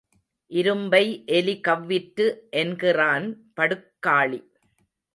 இரும்பை 0.51 1.01
எலி 1.31 1.55
கவ்விற்று 1.67 2.27
என்கிறான், 2.49 3.27
படுக்காளி. 3.55 4.41